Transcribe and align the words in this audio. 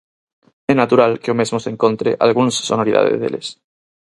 É 0.71 0.73
natural 0.81 1.11
que 1.21 1.31
o 1.33 1.37
mesmo 1.39 1.57
se 1.63 1.69
encontre 1.73 2.09
algúns 2.25 2.55
sonoridade 2.69 3.19
deles. 3.21 3.47